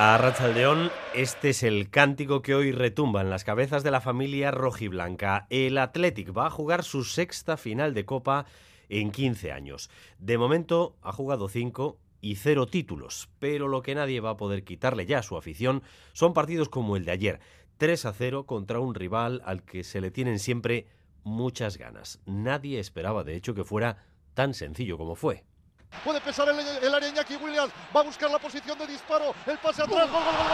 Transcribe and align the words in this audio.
A 0.00 0.16
Rachaldeón, 0.16 0.92
este 1.12 1.48
es 1.48 1.64
el 1.64 1.90
cántico 1.90 2.40
que 2.40 2.54
hoy 2.54 2.70
retumba 2.70 3.20
en 3.20 3.30
las 3.30 3.42
cabezas 3.42 3.82
de 3.82 3.90
la 3.90 4.00
familia 4.00 4.52
rojiblanca. 4.52 5.48
El 5.50 5.76
Athletic 5.76 6.30
va 6.36 6.46
a 6.46 6.50
jugar 6.50 6.84
su 6.84 7.02
sexta 7.02 7.56
final 7.56 7.94
de 7.94 8.04
Copa 8.04 8.46
en 8.88 9.10
15 9.10 9.50
años. 9.50 9.90
De 10.20 10.38
momento 10.38 10.94
ha 11.02 11.10
jugado 11.10 11.48
5 11.48 11.98
y 12.20 12.36
cero 12.36 12.66
títulos, 12.66 13.28
pero 13.40 13.66
lo 13.66 13.82
que 13.82 13.96
nadie 13.96 14.20
va 14.20 14.30
a 14.30 14.36
poder 14.36 14.62
quitarle 14.62 15.04
ya 15.04 15.18
a 15.18 15.24
su 15.24 15.36
afición 15.36 15.82
son 16.12 16.32
partidos 16.32 16.68
como 16.68 16.96
el 16.96 17.04
de 17.04 17.10
ayer, 17.10 17.40
3 17.78 18.04
a 18.04 18.12
0 18.12 18.46
contra 18.46 18.78
un 18.78 18.94
rival 18.94 19.42
al 19.44 19.64
que 19.64 19.82
se 19.82 20.00
le 20.00 20.12
tienen 20.12 20.38
siempre 20.38 20.86
muchas 21.24 21.76
ganas. 21.76 22.20
Nadie 22.24 22.78
esperaba, 22.78 23.24
de 23.24 23.34
hecho, 23.34 23.52
que 23.52 23.64
fuera 23.64 24.06
tan 24.34 24.54
sencillo 24.54 24.96
como 24.96 25.16
fue. 25.16 25.47
Puede 26.04 26.20
pesar 26.20 26.48
el, 26.48 26.94
área 26.94 27.08
Iñaki 27.08 27.36
Williams. 27.36 27.72
Va 27.94 28.00
a 28.00 28.04
buscar 28.04 28.30
la 28.30 28.38
posición 28.38 28.78
de 28.78 28.86
disparo. 28.86 29.34
El 29.46 29.58
pase 29.58 29.82
atrás. 29.82 30.10
Gol, 30.10 30.22
gol, 30.22 30.32
gol, 30.32 30.46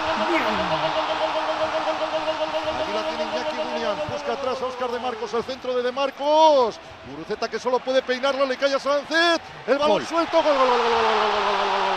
Aquí 2.83 2.92
la 2.92 3.09
tiene 3.09 3.25
Iñaki 3.25 3.56
Williams. 3.75 4.01
Busca 4.11 4.33
atrás 4.33 4.62
a 4.62 4.66
Oscar 4.66 4.91
de 4.91 4.98
Marcos. 5.01 5.34
El 5.34 5.45
centro 5.45 5.75
de 5.77 5.83
De 5.83 5.92
Marcos. 5.92 6.80
Guruceta 7.11 7.48
que 7.48 7.59
solo 7.59 7.78
puede 7.78 8.02
peinarlo. 8.02 8.47
Le 8.47 8.56
cae 8.56 8.75
a 8.75 8.78
Sánchez. 8.78 9.41
El 9.66 9.78
balón 9.78 10.05
suelto. 10.06 10.42
Gol, 10.42 11.94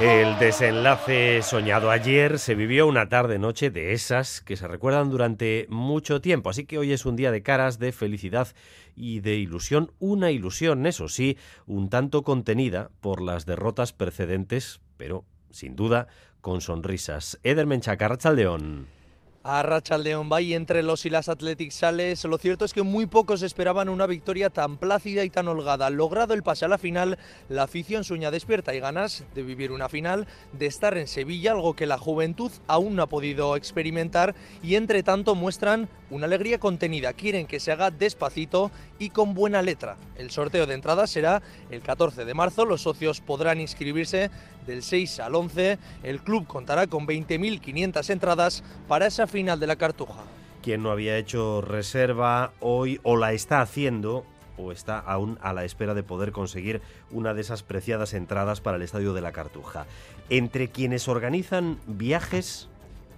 El 0.00 0.38
desenlace 0.38 1.42
soñado 1.42 1.90
ayer 1.90 2.38
se 2.38 2.54
vivió 2.54 2.86
una 2.86 3.10
tarde-noche 3.10 3.70
de 3.70 3.92
esas 3.92 4.40
que 4.40 4.56
se 4.56 4.66
recuerdan 4.66 5.10
durante 5.10 5.66
mucho 5.68 6.22
tiempo, 6.22 6.48
así 6.48 6.64
que 6.64 6.78
hoy 6.78 6.92
es 6.92 7.04
un 7.04 7.14
día 7.14 7.30
de 7.30 7.42
caras, 7.42 7.78
de 7.78 7.92
felicidad 7.92 8.48
y 8.96 9.20
de 9.20 9.36
ilusión, 9.36 9.92
una 9.98 10.30
ilusión, 10.30 10.86
eso 10.86 11.08
sí, 11.08 11.36
un 11.66 11.90
tanto 11.90 12.22
contenida 12.22 12.90
por 13.00 13.20
las 13.20 13.44
derrotas 13.44 13.92
precedentes, 13.92 14.80
pero 14.96 15.24
sin 15.50 15.76
duda 15.76 16.08
con 16.40 16.62
sonrisas. 16.62 17.38
Eder 17.42 17.66
Menchaca, 17.66 18.08
Rachaldeón. 18.08 19.01
A 19.44 19.64
Rachaldeón 19.64 20.28
Bay 20.28 20.54
entre 20.54 20.84
los 20.84 21.04
y 21.04 21.10
las 21.10 21.28
Athletic 21.28 21.72
Sales, 21.72 22.22
lo 22.26 22.38
cierto 22.38 22.64
es 22.64 22.72
que 22.72 22.84
muy 22.84 23.06
pocos 23.06 23.42
esperaban 23.42 23.88
una 23.88 24.06
victoria 24.06 24.50
tan 24.50 24.76
plácida 24.76 25.24
y 25.24 25.30
tan 25.30 25.48
holgada. 25.48 25.90
Logrado 25.90 26.32
el 26.32 26.44
pase 26.44 26.64
a 26.64 26.68
la 26.68 26.78
final, 26.78 27.18
la 27.48 27.64
afición 27.64 28.04
sueña 28.04 28.30
despierta 28.30 28.72
y 28.72 28.78
ganas 28.78 29.24
de 29.34 29.42
vivir 29.42 29.72
una 29.72 29.88
final, 29.88 30.28
de 30.52 30.66
estar 30.66 30.96
en 30.96 31.08
Sevilla, 31.08 31.50
algo 31.50 31.74
que 31.74 31.86
la 31.86 31.98
juventud 31.98 32.52
aún 32.68 32.94
no 32.94 33.02
ha 33.02 33.08
podido 33.08 33.56
experimentar 33.56 34.36
y 34.62 34.76
entre 34.76 35.02
tanto 35.02 35.34
muestran 35.34 35.88
una 36.10 36.26
alegría 36.26 36.60
contenida. 36.60 37.12
Quieren 37.12 37.48
que 37.48 37.58
se 37.58 37.72
haga 37.72 37.90
despacito 37.90 38.70
y 39.00 39.10
con 39.10 39.34
buena 39.34 39.60
letra. 39.60 39.96
El 40.14 40.30
sorteo 40.30 40.66
de 40.66 40.74
entradas 40.74 41.10
será 41.10 41.42
el 41.68 41.82
14 41.82 42.24
de 42.24 42.34
marzo, 42.34 42.64
los 42.64 42.82
socios 42.82 43.20
podrán 43.20 43.60
inscribirse 43.60 44.30
del 44.66 44.82
6 44.82 45.20
al 45.20 45.34
11. 45.34 45.78
El 46.02 46.22
club 46.22 46.46
contará 46.46 46.86
con 46.86 47.06
20.500 47.06 48.10
entradas 48.10 48.62
para 48.86 49.06
esa 49.06 49.26
final 49.32 49.58
de 49.58 49.66
la 49.66 49.76
Cartuja. 49.76 50.22
Quien 50.62 50.82
no 50.82 50.90
había 50.90 51.16
hecho 51.16 51.62
reserva 51.62 52.52
hoy 52.60 53.00
o 53.02 53.16
la 53.16 53.32
está 53.32 53.62
haciendo 53.62 54.24
o 54.58 54.70
está 54.70 54.98
aún 54.98 55.38
a 55.40 55.54
la 55.54 55.64
espera 55.64 55.94
de 55.94 56.02
poder 56.02 56.32
conseguir 56.32 56.82
una 57.10 57.32
de 57.32 57.40
esas 57.40 57.62
preciadas 57.62 58.12
entradas 58.12 58.60
para 58.60 58.76
el 58.76 58.82
Estadio 58.82 59.14
de 59.14 59.22
la 59.22 59.32
Cartuja. 59.32 59.86
Entre 60.28 60.68
quienes 60.68 61.08
organizan 61.08 61.78
viajes, 61.86 62.68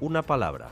una 0.01 0.23
palabra, 0.23 0.69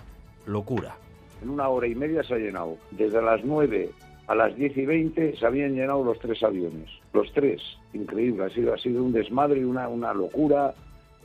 locura. 0.47 0.95
En 1.43 1.51
una 1.51 1.69
hora 1.69 1.89
y 1.89 1.97
media 1.97 2.23
se 2.23 2.35
ha 2.35 2.39
llenado. 2.39 2.79
Desde 2.93 3.21
las 3.21 3.45
9 3.45 3.91
a 4.29 4.35
las 4.37 4.55
10 4.55 4.77
y 4.77 4.87
20 4.87 5.37
se 5.37 5.45
habían 5.45 5.75
llenado 5.75 6.05
los 6.05 6.21
tres 6.21 6.41
aviones. 6.45 6.89
Los 7.13 7.33
tres. 7.33 7.61
Increíble. 7.93 8.45
Ha 8.45 8.51
sido, 8.51 8.73
ha 8.73 8.79
sido 8.79 9.03
un 9.03 9.13
desmadre 9.13 9.61
y 9.61 9.65
una, 9.65 9.89
una 9.89 10.15
locura. 10.15 10.73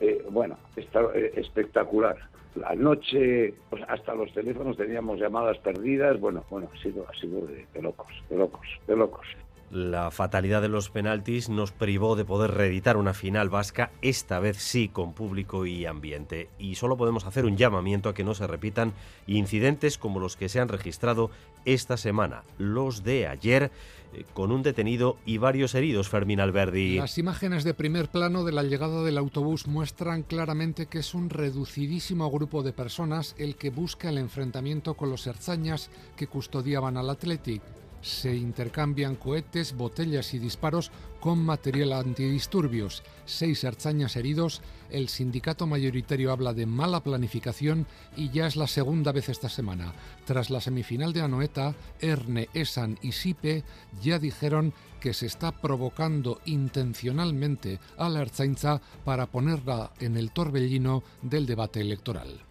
Eh, 0.00 0.24
bueno, 0.28 0.58
está, 0.76 1.02
eh, 1.14 1.32
espectacular. 1.36 2.16
La 2.54 2.74
noche, 2.74 3.54
pues 3.70 3.82
hasta 3.88 4.14
los 4.14 4.32
teléfonos 4.32 4.76
teníamos 4.76 5.20
llamadas 5.20 5.58
perdidas. 5.58 6.18
Bueno, 6.18 6.44
bueno, 6.50 6.68
ha 6.74 6.82
sido, 6.82 7.06
ha 7.08 7.14
sido 7.14 7.46
de, 7.46 7.66
de 7.72 7.82
locos, 7.82 8.08
de 8.28 8.36
locos, 8.36 8.66
de 8.86 8.96
locos. 8.96 9.26
La 9.70 10.10
fatalidad 10.10 10.62
de 10.62 10.68
los 10.68 10.88
penaltis 10.88 11.50
nos 11.50 11.72
privó 11.72 12.16
de 12.16 12.24
poder 12.24 12.52
reeditar 12.52 12.96
una 12.96 13.12
final 13.12 13.50
vasca, 13.50 13.90
esta 14.00 14.40
vez 14.40 14.56
sí 14.56 14.88
con 14.88 15.12
público 15.12 15.66
y 15.66 15.84
ambiente. 15.84 16.48
Y 16.58 16.76
solo 16.76 16.96
podemos 16.96 17.26
hacer 17.26 17.44
un 17.44 17.58
llamamiento 17.58 18.08
a 18.08 18.14
que 18.14 18.24
no 18.24 18.34
se 18.34 18.46
repitan 18.46 18.94
incidentes 19.26 19.98
como 19.98 20.20
los 20.20 20.36
que 20.36 20.48
se 20.48 20.60
han 20.60 20.68
registrado 20.68 21.30
esta 21.66 21.98
semana, 21.98 22.44
los 22.56 23.04
de 23.04 23.26
ayer, 23.26 23.70
eh, 24.14 24.24
con 24.32 24.52
un 24.52 24.62
detenido 24.62 25.18
y 25.26 25.36
varios 25.36 25.74
heridos, 25.74 26.08
Fermín 26.08 26.40
Alberdi. 26.40 26.96
Las 26.96 27.18
imágenes 27.18 27.62
de 27.62 27.74
primer 27.74 28.08
plano 28.08 28.44
de 28.44 28.52
la 28.52 28.62
llegada 28.62 29.02
del 29.02 29.18
autobús 29.18 29.66
muestran 29.66 30.22
claramente 30.22 30.86
que 30.86 31.00
es 31.00 31.12
un 31.12 31.28
reducidísimo 31.28 32.30
grupo 32.30 32.62
de 32.62 32.72
personas 32.72 33.34
el 33.36 33.56
que 33.56 33.68
busca 33.68 34.08
el 34.08 34.16
enfrentamiento 34.16 34.94
con 34.94 35.10
los 35.10 35.26
herzañas 35.26 35.90
que 36.16 36.26
custodiaban 36.26 36.96
al 36.96 37.10
Athletic 37.10 37.60
se 38.02 38.34
intercambian 38.34 39.16
cohetes, 39.16 39.74
botellas 39.76 40.34
y 40.34 40.38
disparos 40.38 40.90
con 41.20 41.44
material 41.44 41.92
antidisturbios. 41.92 43.02
Seis 43.26 43.64
archañas 43.64 44.16
heridos, 44.16 44.62
el 44.90 45.08
sindicato 45.08 45.66
mayoritario 45.66 46.32
habla 46.32 46.54
de 46.54 46.66
mala 46.66 47.02
planificación 47.02 47.86
y 48.16 48.30
ya 48.30 48.46
es 48.46 48.56
la 48.56 48.66
segunda 48.66 49.12
vez 49.12 49.28
esta 49.28 49.48
semana. 49.48 49.92
Tras 50.24 50.50
la 50.50 50.60
semifinal 50.60 51.12
de 51.12 51.22
Anoeta, 51.22 51.74
Erne, 52.00 52.48
Esan 52.54 52.98
y 53.02 53.12
Sipe 53.12 53.64
ya 54.02 54.18
dijeron 54.18 54.72
que 55.00 55.14
se 55.14 55.26
está 55.26 55.52
provocando 55.52 56.40
intencionalmente 56.44 57.78
a 57.96 58.08
la 58.08 58.22
Ertzaintza 58.22 58.80
para 59.04 59.26
ponerla 59.26 59.92
en 60.00 60.16
el 60.16 60.30
torbellino 60.32 61.02
del 61.22 61.46
debate 61.46 61.80
electoral. 61.80 62.47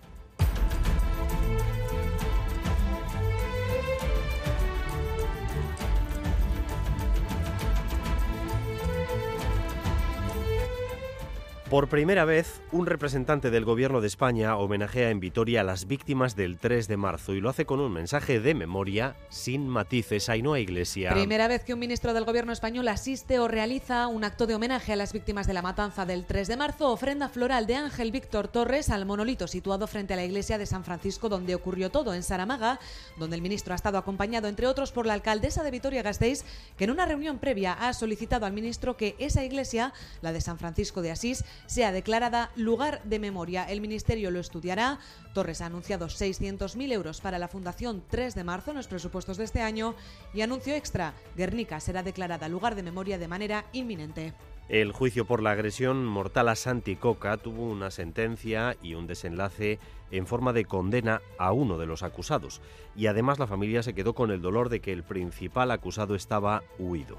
Por 11.69 11.89
primera 11.89 12.23
vez, 12.23 12.61
un 12.71 12.85
representante 12.85 13.51
del 13.51 13.65
Gobierno 13.65 13.99
de 13.99 14.07
España 14.07 14.55
homenajea 14.55 15.09
en 15.09 15.19
Vitoria 15.19 15.59
a 15.59 15.63
las 15.65 15.85
víctimas 15.85 16.37
del 16.37 16.59
3 16.59 16.87
de 16.87 16.95
marzo 16.95 17.33
y 17.33 17.41
lo 17.41 17.49
hace 17.49 17.65
con 17.65 17.81
un 17.81 17.91
mensaje 17.91 18.39
de 18.39 18.53
memoria 18.53 19.17
sin 19.27 19.67
matices. 19.67 20.29
Ainhoa 20.29 20.61
Iglesia. 20.61 21.11
Primera 21.11 21.49
vez 21.49 21.65
que 21.65 21.73
un 21.73 21.79
ministro 21.79 22.13
del 22.13 22.23
Gobierno 22.23 22.53
español 22.53 22.87
asiste 22.87 23.39
o 23.39 23.49
realiza 23.49 24.07
un 24.07 24.23
acto 24.23 24.47
de 24.47 24.55
homenaje 24.55 24.93
a 24.93 24.95
las 24.95 25.11
víctimas 25.11 25.45
de 25.45 25.51
la 25.51 25.61
matanza 25.61 26.05
del 26.05 26.25
3 26.25 26.47
de 26.47 26.55
marzo. 26.55 26.89
Ofrenda 26.89 27.27
floral 27.27 27.67
de 27.67 27.75
Ángel 27.75 28.13
Víctor 28.13 28.47
Torres 28.47 28.89
al 28.89 29.05
monolito 29.05 29.45
situado 29.45 29.87
frente 29.87 30.13
a 30.13 30.15
la 30.17 30.23
iglesia 30.23 30.57
de 30.57 30.65
San 30.65 30.85
Francisco 30.85 31.27
donde 31.27 31.53
ocurrió 31.53 31.91
todo, 31.91 32.13
en 32.13 32.23
Saramaga, 32.23 32.79
donde 33.17 33.35
el 33.35 33.41
ministro 33.41 33.73
ha 33.73 33.75
estado 33.75 33.97
acompañado, 33.97 34.47
entre 34.47 34.67
otros, 34.67 34.93
por 34.93 35.05
la 35.05 35.15
alcaldesa 35.15 35.63
de 35.63 35.71
Vitoria-Gasteiz, 35.71 36.45
que 36.77 36.85
en 36.85 36.91
una 36.91 37.05
reunión 37.05 37.39
previa 37.39 37.73
ha 37.73 37.91
solicitado 37.91 38.45
al 38.45 38.53
ministro 38.53 38.95
que 38.95 39.17
esa 39.19 39.43
iglesia, 39.43 39.91
la 40.21 40.31
de 40.31 40.39
San 40.39 40.57
Francisco 40.57 41.01
de 41.01 41.11
Asís, 41.11 41.43
sea 41.65 41.91
declarada 41.91 42.51
lugar 42.55 43.01
de 43.03 43.19
memoria. 43.19 43.63
El 43.63 43.81
Ministerio 43.81 44.31
lo 44.31 44.39
estudiará. 44.39 44.99
Torres 45.33 45.61
ha 45.61 45.65
anunciado 45.65 46.07
600.000 46.07 46.91
euros 46.91 47.21
para 47.21 47.39
la 47.39 47.47
Fundación 47.47 48.03
3 48.09 48.35
de 48.35 48.43
marzo 48.43 48.71
en 48.71 48.77
los 48.77 48.87
presupuestos 48.87 49.37
de 49.37 49.43
este 49.43 49.61
año 49.61 49.95
y 50.33 50.41
anuncio 50.41 50.75
extra. 50.75 51.13
Guernica 51.35 51.79
será 51.79 52.03
declarada 52.03 52.47
lugar 52.49 52.75
de 52.75 52.83
memoria 52.83 53.17
de 53.17 53.27
manera 53.27 53.65
inminente. 53.73 54.33
El 54.69 54.91
juicio 54.91 55.23
por 55.23 55.41
la 55.41 55.51
agresión 55.51 56.05
mortal 56.05 56.49
a 56.49 56.55
Santi 56.55 56.97
Coca 56.97 57.37
tuvo 57.37 57.63
una 57.63 57.89
sentencia 57.89 58.75
y 58.81 58.95
un 58.95 59.07
desenlace 59.07 59.79
en 60.11 60.27
forma 60.27 60.51
de 60.51 60.65
condena 60.65 61.21
a 61.37 61.53
uno 61.53 61.77
de 61.77 61.85
los 61.85 62.03
acusados. 62.03 62.61
Y 62.93 63.07
además 63.07 63.39
la 63.39 63.47
familia 63.47 63.81
se 63.81 63.93
quedó 63.93 64.13
con 64.13 64.29
el 64.29 64.41
dolor 64.41 64.67
de 64.67 64.81
que 64.81 64.91
el 64.91 65.03
principal 65.03 65.71
acusado 65.71 66.15
estaba 66.15 66.63
huido. 66.79 67.17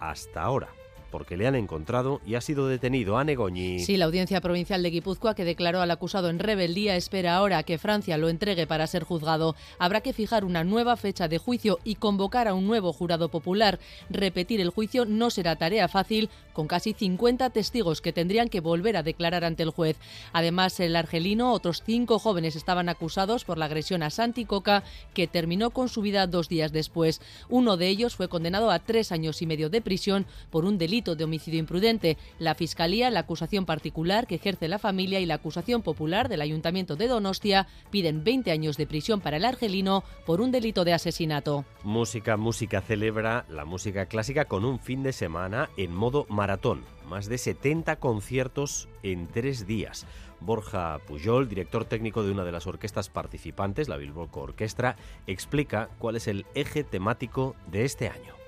Hasta 0.00 0.42
ahora. 0.42 0.70
Porque 1.12 1.36
le 1.36 1.46
han 1.46 1.54
encontrado 1.54 2.20
y 2.26 2.34
ha 2.34 2.40
sido 2.40 2.66
detenido. 2.66 3.18
a 3.18 3.24
Negoñi. 3.24 3.78
Sí, 3.78 3.96
la 3.96 4.06
Audiencia 4.06 4.40
Provincial 4.40 4.82
de 4.82 4.90
Guipúzcoa, 4.90 5.34
que 5.34 5.44
declaró 5.44 5.80
al 5.80 5.90
acusado 5.90 6.30
en 6.30 6.40
rebeldía, 6.40 6.96
espera 6.96 7.36
ahora 7.36 7.62
que 7.62 7.78
Francia 7.78 8.18
lo 8.18 8.28
entregue 8.28 8.66
para 8.66 8.86
ser 8.86 9.04
juzgado. 9.04 9.54
Habrá 9.78 10.00
que 10.00 10.12
fijar 10.12 10.44
una 10.44 10.64
nueva 10.64 10.96
fecha 10.96 11.28
de 11.28 11.38
juicio 11.38 11.78
y 11.84 11.96
convocar 11.96 12.48
a 12.48 12.54
un 12.54 12.66
nuevo 12.66 12.92
jurado 12.92 13.28
popular. 13.28 13.78
Repetir 14.10 14.60
el 14.60 14.70
juicio 14.70 15.04
no 15.04 15.30
será 15.30 15.56
tarea 15.56 15.86
fácil, 15.86 16.30
con 16.52 16.66
casi 16.66 16.94
50 16.94 17.50
testigos 17.50 18.00
que 18.00 18.12
tendrían 18.12 18.48
que 18.48 18.60
volver 18.60 18.96
a 18.96 19.02
declarar 19.02 19.44
ante 19.44 19.62
el 19.62 19.70
juez. 19.70 19.96
Además, 20.32 20.80
el 20.80 20.96
argelino, 20.96 21.52
otros 21.52 21.82
cinco 21.84 22.18
jóvenes 22.18 22.56
estaban 22.56 22.88
acusados 22.88 23.44
por 23.44 23.58
la 23.58 23.66
agresión 23.66 24.02
a 24.02 24.10
Santi 24.10 24.44
Coca, 24.44 24.82
que 25.14 25.26
terminó 25.26 25.70
con 25.70 25.88
su 25.88 26.00
vida 26.00 26.26
dos 26.26 26.48
días 26.48 26.72
después. 26.72 27.20
Uno 27.48 27.76
de 27.76 27.88
ellos 27.88 28.16
fue 28.16 28.28
condenado 28.28 28.70
a 28.70 28.78
tres 28.78 29.12
años 29.12 29.42
y 29.42 29.46
medio 29.46 29.68
de 29.68 29.82
prisión 29.82 30.26
por 30.50 30.64
un 30.64 30.78
delito 30.78 31.01
de 31.02 31.24
homicidio 31.24 31.58
imprudente. 31.58 32.16
La 32.38 32.54
Fiscalía, 32.54 33.10
la 33.10 33.20
acusación 33.20 33.66
particular 33.66 34.26
que 34.26 34.36
ejerce 34.36 34.68
la 34.68 34.78
familia 34.78 35.20
y 35.20 35.26
la 35.26 35.34
acusación 35.34 35.82
popular 35.82 36.28
del 36.28 36.40
Ayuntamiento 36.40 36.96
de 36.96 37.08
Donostia 37.08 37.66
piden 37.90 38.24
20 38.24 38.50
años 38.52 38.76
de 38.76 38.86
prisión 38.86 39.20
para 39.20 39.36
el 39.36 39.44
argelino 39.44 40.04
por 40.24 40.40
un 40.40 40.52
delito 40.52 40.84
de 40.84 40.94
asesinato. 40.94 41.64
Música, 41.82 42.36
música 42.36 42.80
celebra 42.80 43.44
la 43.48 43.64
música 43.64 44.06
clásica 44.06 44.44
con 44.44 44.64
un 44.64 44.78
fin 44.78 45.02
de 45.02 45.12
semana 45.12 45.68
en 45.76 45.94
modo 45.94 46.26
maratón. 46.28 46.84
Más 47.08 47.28
de 47.28 47.38
70 47.38 47.96
conciertos 47.96 48.88
en 49.02 49.26
tres 49.26 49.66
días. 49.66 50.06
Borja 50.40 50.98
Pujol, 51.06 51.48
director 51.48 51.84
técnico 51.84 52.22
de 52.22 52.32
una 52.32 52.44
de 52.44 52.52
las 52.52 52.66
orquestas 52.66 53.08
participantes, 53.08 53.88
la 53.88 53.96
Bilbao 53.96 54.28
Orquestra, 54.32 54.96
explica 55.26 55.88
cuál 55.98 56.16
es 56.16 56.26
el 56.26 56.46
eje 56.54 56.84
temático 56.84 57.54
de 57.70 57.84
este 57.84 58.08
año 58.08 58.41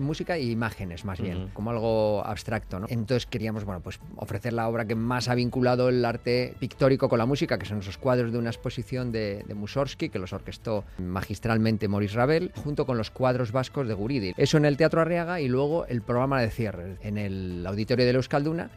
música 0.00 0.36
e 0.36 0.44
imágenes 0.44 1.04
más 1.04 1.20
bien, 1.20 1.48
como 1.52 1.70
algo 1.70 2.24
abstracto. 2.24 2.80
¿no? 2.80 2.86
Entonces 2.88 3.26
queríamos 3.26 3.64
bueno, 3.64 3.80
pues 3.80 4.00
ofrecer 4.16 4.52
la 4.52 4.68
obra 4.68 4.86
que 4.86 4.94
más 4.94 5.28
ha 5.28 5.34
vinculado 5.34 5.88
el 5.88 6.04
arte 6.04 6.54
pictórico 6.58 7.08
con 7.08 7.18
la 7.18 7.26
música, 7.26 7.58
que 7.58 7.66
son 7.66 7.78
esos 7.78 7.98
cuadros 7.98 8.32
de 8.32 8.38
una 8.38 8.50
exposición 8.50 9.12
de, 9.12 9.44
de 9.46 9.54
Mussorgsky, 9.54 10.08
que 10.08 10.18
los 10.18 10.32
orquestó 10.32 10.84
magistralmente 10.98 11.88
Maurice 11.88 12.16
Ravel, 12.16 12.52
junto 12.56 12.86
con 12.86 12.98
los 12.98 13.10
cuadros 13.10 13.52
vascos 13.52 13.86
de 13.88 13.94
Guridi. 13.94 14.34
Eso 14.36 14.56
en 14.56 14.64
el 14.64 14.76
Teatro 14.76 15.00
Arriaga 15.00 15.40
y 15.40 15.48
luego 15.48 15.86
el 15.86 16.02
programa 16.02 16.40
de 16.40 16.50
cierre 16.50 16.96
en 17.02 17.18
el 17.18 17.64
Auditorio 17.66 18.06
de 18.06 18.12
la 18.12 18.18
Euskalduna 18.18 18.70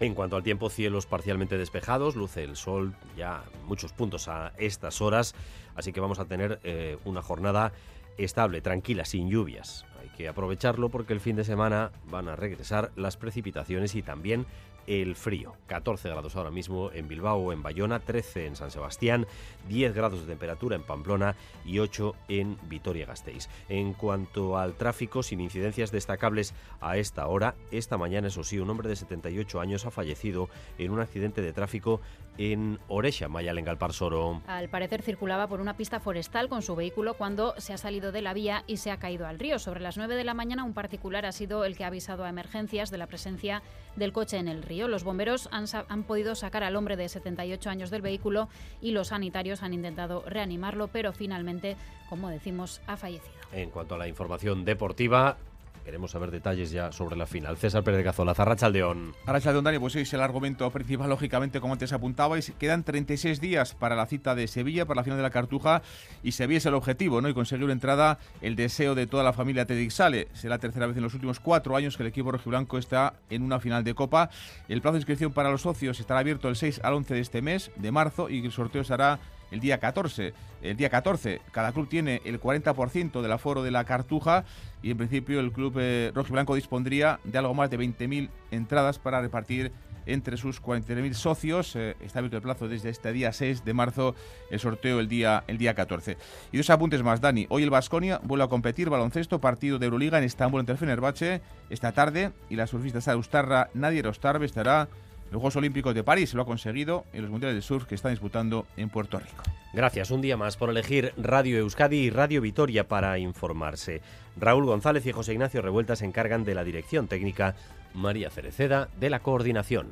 en 0.00 0.14
cuanto 0.14 0.36
al 0.36 0.42
tiempo, 0.42 0.70
cielos 0.70 1.06
parcialmente 1.06 1.56
despejados, 1.56 2.16
luce 2.16 2.42
el 2.42 2.56
sol 2.56 2.94
ya 3.16 3.44
muchos 3.66 3.92
puntos 3.92 4.28
a 4.28 4.52
estas 4.58 5.00
horas, 5.00 5.34
así 5.76 5.92
que 5.92 6.00
vamos 6.00 6.18
a 6.18 6.24
tener 6.24 6.60
eh, 6.64 6.98
una 7.04 7.22
jornada 7.22 7.72
estable, 8.18 8.60
tranquila, 8.60 9.04
sin 9.04 9.28
lluvias. 9.28 9.86
Hay 10.00 10.08
que 10.16 10.28
aprovecharlo 10.28 10.88
porque 10.88 11.12
el 11.12 11.20
fin 11.20 11.36
de 11.36 11.44
semana 11.44 11.92
van 12.06 12.28
a 12.28 12.36
regresar 12.36 12.92
las 12.96 13.16
precipitaciones 13.16 13.94
y 13.94 14.02
también 14.02 14.46
el 14.86 15.16
frío. 15.16 15.54
14 15.66 16.08
grados 16.08 16.36
ahora 16.36 16.50
mismo 16.50 16.90
en 16.92 17.08
Bilbao 17.08 17.52
en 17.52 17.62
Bayona, 17.62 18.00
13 18.00 18.46
en 18.46 18.56
San 18.56 18.70
Sebastián, 18.70 19.26
10 19.68 19.94
grados 19.94 20.20
de 20.20 20.26
temperatura 20.26 20.76
en 20.76 20.82
Pamplona 20.82 21.36
y 21.64 21.78
8 21.78 22.14
en 22.28 22.58
Vitoria-Gasteiz. 22.68 23.48
En 23.68 23.94
cuanto 23.94 24.58
al 24.58 24.74
tráfico, 24.74 25.22
sin 25.22 25.40
incidencias 25.40 25.90
destacables 25.90 26.54
a 26.80 26.96
esta 26.96 27.26
hora, 27.26 27.54
esta 27.70 27.96
mañana, 27.96 28.28
eso 28.28 28.44
sí, 28.44 28.58
un 28.58 28.70
hombre 28.70 28.88
de 28.88 28.96
78 28.96 29.60
años 29.60 29.86
ha 29.86 29.90
fallecido 29.90 30.48
en 30.78 30.90
un 30.90 31.00
accidente 31.00 31.42
de 31.42 31.52
tráfico 31.52 32.00
en 32.38 32.78
Orecha, 32.88 33.28
Mayal, 33.28 33.58
en 33.58 33.64
Galparsoro. 33.64 34.42
Al 34.46 34.68
parecer 34.68 35.02
circulaba 35.02 35.46
por 35.46 35.60
una 35.60 35.76
pista 35.76 36.00
forestal 36.00 36.48
con 36.48 36.62
su 36.62 36.74
vehículo 36.74 37.14
cuando 37.14 37.54
se 37.58 37.72
ha 37.72 37.78
salido 37.78 38.12
de 38.12 38.22
la 38.22 38.34
vía 38.34 38.64
y 38.66 38.78
se 38.78 38.90
ha 38.90 38.98
caído 38.98 39.26
al 39.26 39.38
río. 39.38 39.58
Sobre 39.58 39.80
las 39.80 39.96
9 39.96 40.16
de 40.16 40.24
la 40.24 40.34
mañana, 40.34 40.64
un 40.64 40.74
particular 40.74 41.26
ha 41.26 41.32
sido 41.32 41.64
el 41.64 41.76
que 41.76 41.84
ha 41.84 41.88
avisado 41.88 42.24
a 42.24 42.28
emergencias 42.28 42.90
de 42.90 42.98
la 42.98 43.06
presencia 43.06 43.62
del 43.96 44.12
coche 44.12 44.38
en 44.38 44.48
el 44.48 44.62
río. 44.62 44.88
Los 44.88 45.04
bomberos 45.04 45.48
han, 45.52 45.66
han 45.88 46.02
podido 46.02 46.34
sacar 46.34 46.64
al 46.64 46.76
hombre 46.76 46.96
de 46.96 47.08
78 47.08 47.70
años 47.70 47.90
del 47.90 48.02
vehículo 48.02 48.48
y 48.80 48.90
los 48.92 49.08
sanitarios 49.08 49.62
han 49.62 49.74
intentado 49.74 50.24
reanimarlo, 50.26 50.88
pero 50.88 51.12
finalmente, 51.12 51.76
como 52.08 52.28
decimos, 52.28 52.80
ha 52.86 52.96
fallecido. 52.96 53.34
En 53.52 53.70
cuanto 53.70 53.94
a 53.94 53.98
la 53.98 54.08
información 54.08 54.64
deportiva, 54.64 55.36
Queremos 55.84 56.12
saber 56.12 56.30
detalles 56.30 56.70
ya 56.70 56.92
sobre 56.92 57.14
la 57.14 57.26
final. 57.26 57.58
César 57.58 57.84
Pérez 57.84 57.98
de 57.98 58.04
Cazola, 58.04 58.32
Arrachaldeón. 58.36 59.14
Arrachaldeón, 59.26 59.64
Dani, 59.64 59.78
pues 59.78 59.94
es 59.96 60.12
el 60.14 60.22
argumento 60.22 60.70
principal, 60.70 61.10
lógicamente, 61.10 61.60
como 61.60 61.74
antes 61.74 61.92
apuntabais. 61.92 62.52
Quedan 62.58 62.84
36 62.84 63.38
días 63.40 63.74
para 63.74 63.94
la 63.94 64.06
cita 64.06 64.34
de 64.34 64.48
Sevilla, 64.48 64.86
para 64.86 65.00
la 65.00 65.04
final 65.04 65.18
de 65.18 65.22
la 65.22 65.30
Cartuja, 65.30 65.82
y 66.22 66.32
Sevilla 66.32 66.58
es 66.58 66.66
el 66.66 66.74
objetivo, 66.74 67.20
¿no? 67.20 67.28
Y 67.28 67.34
conseguir 67.34 67.68
entrada, 67.68 68.18
el 68.40 68.56
deseo 68.56 68.94
de 68.94 69.06
toda 69.06 69.22
la 69.22 69.34
familia 69.34 69.66
Tedix 69.66 69.94
Sale. 69.94 70.28
Será 70.32 70.54
la 70.54 70.58
tercera 70.58 70.86
vez 70.86 70.96
en 70.96 71.02
los 71.02 71.12
últimos 71.14 71.38
cuatro 71.38 71.76
años 71.76 71.96
que 71.96 72.02
el 72.02 72.08
equipo 72.08 72.32
rojiblanco 72.32 72.78
está 72.78 73.14
en 73.28 73.42
una 73.42 73.60
final 73.60 73.84
de 73.84 73.94
Copa. 73.94 74.30
El 74.68 74.80
plazo 74.80 74.94
de 74.94 74.98
inscripción 75.00 75.32
para 75.32 75.50
los 75.50 75.62
socios 75.62 76.00
estará 76.00 76.20
abierto 76.20 76.48
el 76.48 76.56
6 76.56 76.80
al 76.82 76.94
11 76.94 77.14
de 77.14 77.20
este 77.20 77.42
mes, 77.42 77.70
de 77.76 77.92
marzo, 77.92 78.30
y 78.30 78.44
el 78.44 78.52
sorteo 78.52 78.84
será 78.84 79.18
el 79.50 79.60
día 79.60 79.78
14. 79.78 80.32
El 80.62 80.76
día 80.76 80.88
14, 80.88 81.42
cada 81.52 81.72
club 81.72 81.88
tiene 81.88 82.22
el 82.24 82.40
40% 82.40 83.20
del 83.20 83.32
aforo 83.32 83.62
de 83.62 83.70
la 83.70 83.84
cartuja 83.84 84.44
y 84.82 84.90
en 84.90 84.96
principio 84.96 85.40
el 85.40 85.52
club 85.52 85.76
eh, 85.78 86.10
rojo 86.14 86.28
y 86.30 86.32
blanco 86.32 86.54
dispondría 86.54 87.20
de 87.24 87.36
algo 87.38 87.52
más 87.52 87.70
de 87.70 87.78
20.000 87.78 88.30
entradas 88.50 88.98
para 88.98 89.20
repartir 89.20 89.72
entre 90.06 90.36
sus 90.36 90.62
43.000 90.62 91.12
socios. 91.14 91.76
Eh, 91.76 91.96
está 92.00 92.18
abierto 92.18 92.36
el 92.36 92.42
plazo 92.42 92.68
desde 92.68 92.90
este 92.90 93.12
día 93.12 93.32
6 93.32 93.64
de 93.64 93.74
marzo, 93.74 94.14
el 94.50 94.60
sorteo 94.60 95.00
el 95.00 95.08
día, 95.08 95.44
el 95.46 95.58
día 95.58 95.74
14. 95.74 96.16
Y 96.52 96.56
dos 96.56 96.70
apuntes 96.70 97.02
más, 97.02 97.20
Dani. 97.20 97.46
Hoy 97.48 97.62
el 97.62 97.70
Vasconia 97.70 98.20
vuelve 98.22 98.44
a 98.44 98.48
competir 98.48 98.90
baloncesto, 98.90 99.40
partido 99.40 99.78
de 99.78 99.86
Euroliga 99.86 100.18
en 100.18 100.24
Estambul 100.24 100.60
entre 100.60 100.74
el 100.74 100.78
Fenerbahce 100.78 101.42
esta 101.70 101.92
tarde 101.92 102.32
y 102.50 102.56
la 102.56 102.66
surfista 102.66 103.16
Ustarra 103.16 103.70
Nadia 103.74 104.02
Rostarbe 104.02 104.46
estará 104.46 104.88
los 105.34 105.40
Juegos 105.40 105.56
Olímpicos 105.56 105.96
de 105.96 106.04
París 106.04 106.32
lo 106.34 106.42
ha 106.42 106.46
conseguido 106.46 107.06
en 107.12 107.22
los 107.22 107.30
Mundiales 107.30 107.56
de 107.56 107.62
Surf 107.62 107.86
que 107.86 107.96
están 107.96 108.12
disputando 108.12 108.68
en 108.76 108.88
Puerto 108.88 109.18
Rico. 109.18 109.42
Gracias 109.72 110.12
un 110.12 110.20
día 110.20 110.36
más 110.36 110.56
por 110.56 110.70
elegir 110.70 111.12
Radio 111.16 111.58
Euskadi 111.58 111.96
y 111.96 112.10
Radio 112.10 112.40
Vitoria 112.40 112.86
para 112.86 113.18
informarse. 113.18 114.00
Raúl 114.36 114.64
González 114.64 115.04
y 115.06 115.10
José 115.10 115.32
Ignacio 115.32 115.60
Revuelta 115.60 115.96
se 115.96 116.04
encargan 116.04 116.44
de 116.44 116.54
la 116.54 116.62
dirección 116.62 117.08
técnica, 117.08 117.56
María 117.94 118.30
Cereceda 118.30 118.88
de 119.00 119.10
la 119.10 119.18
coordinación. 119.24 119.88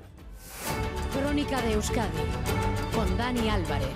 Crónica 1.12 1.60
de 1.62 1.72
Euskadi 1.72 2.08
con 2.94 3.16
Dani 3.16 3.48
Álvarez. 3.48 3.88